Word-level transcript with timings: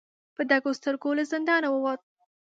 په 0.35 0.41
ډکو 0.49 0.71
سترګو 0.79 1.09
له 1.17 1.23
زندانه 1.31 1.67
ووت. 1.71 2.01